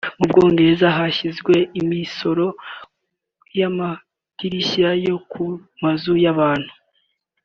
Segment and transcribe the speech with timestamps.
[0.19, 2.45] Mu Bwongereza hashyizweho imisoro
[3.57, 5.43] y’amadirishya yo ku
[5.83, 6.73] mazu y’abantu